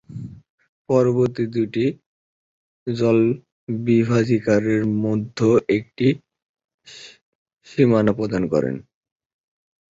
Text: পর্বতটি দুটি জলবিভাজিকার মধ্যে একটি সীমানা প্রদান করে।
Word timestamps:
পর্বতটি 0.89 1.43
দুটি 1.53 1.85
জলবিভাজিকার 2.87 4.63
মধ্যে 5.03 5.49
একটি 5.77 6.07
সীমানা 7.67 8.11
প্রদান 8.17 8.43
করে। 8.53 8.69